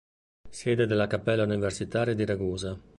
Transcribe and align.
Sede 0.49 0.87
della 0.87 1.05
Cappella 1.05 1.43
Universitaria 1.43 2.15
di 2.15 2.25
Ragusa. 2.25 2.75